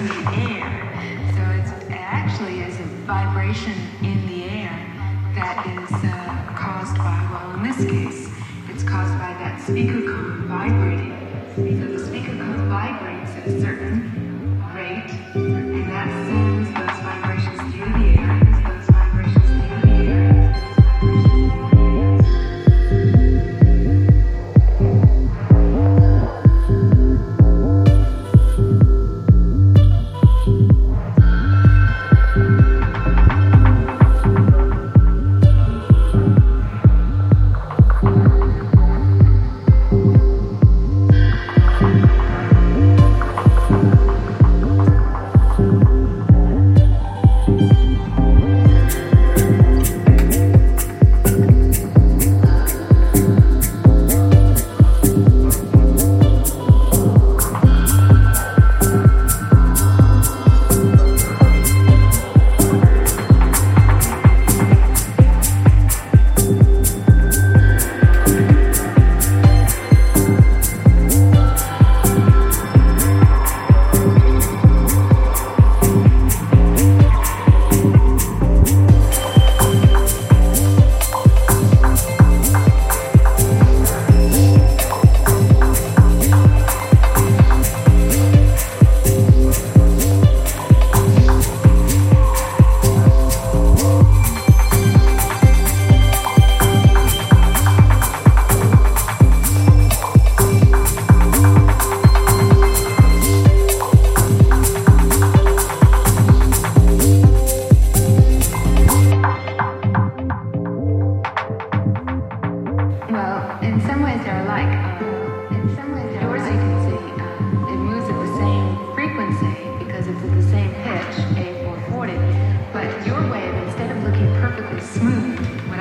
[0.00, 1.28] through the air.
[1.36, 4.72] So it's actually is a vibration in the air
[5.34, 8.32] that is uh, caused by, well, in this case,
[8.70, 11.12] it's caused by that speaker cone vibrating.
[11.54, 14.09] So the speaker cone vibrates at a certain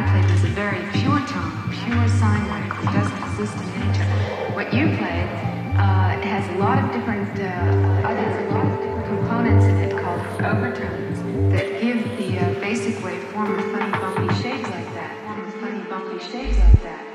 [0.00, 4.08] I played was a very pure tone, pure sine wave that doesn't exist in nature.
[4.56, 5.28] What you played
[5.76, 11.18] uh, has a lot of different, uh, other, a different components in it called overtones
[11.52, 15.12] that give the uh, basic wave form of funny bumpy shapes like that.
[15.60, 17.09] Funny bumpy shapes like that.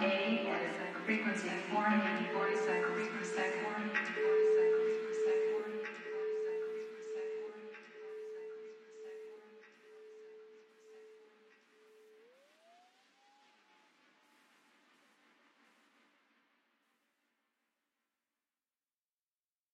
[0.00, 4.51] A at a frequency of 440 cycles per second.